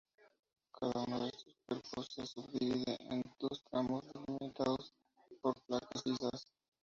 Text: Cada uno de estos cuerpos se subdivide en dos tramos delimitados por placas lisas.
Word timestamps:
Cada 0.73 0.99
uno 1.03 1.19
de 1.21 1.27
estos 1.29 1.55
cuerpos 1.67 2.07
se 2.11 2.25
subdivide 2.25 2.97
en 3.11 3.21
dos 3.39 3.63
tramos 3.69 4.03
delimitados 4.11 4.95
por 5.43 5.53
placas 5.67 6.01
lisas. 6.07 6.47